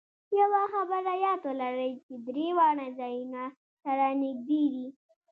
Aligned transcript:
یوه 0.39 0.61
خبره 0.73 1.13
یاد 1.25 1.41
ولرئ 1.47 1.91
چې 2.05 2.13
درې 2.27 2.47
واړه 2.57 2.87
ځایونه 2.99 3.43
سره 3.83 4.05
نږدې 4.21 4.63
دي. 4.73 4.85